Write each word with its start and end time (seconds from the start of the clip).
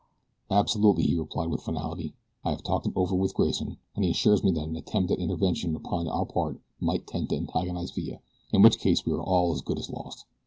"Absolutely," 0.49 1.03
he 1.03 1.13
replied 1.15 1.49
with 1.51 1.61
finality. 1.61 2.15
"I 2.43 2.49
have 2.49 2.63
talked 2.63 2.87
it 2.87 2.93
over 2.95 3.15
with 3.15 3.35
Grayson 3.35 3.77
and 3.95 4.03
he 4.03 4.09
assures 4.09 4.43
me 4.43 4.49
that 4.53 4.67
an 4.67 4.75
attempt 4.75 5.11
at 5.11 5.19
intervention 5.19 5.75
upon 5.75 6.07
our 6.07 6.25
part 6.25 6.59
might 6.79 7.05
tend 7.05 7.29
to 7.29 7.35
antagonize 7.35 7.91
Villa, 7.91 8.17
in 8.51 8.63
which 8.63 8.79
case 8.79 9.05
we 9.05 9.13
are 9.13 9.21
all 9.21 9.53
as 9.53 9.61
good 9.61 9.77
as 9.77 9.91
lost. 9.91 10.25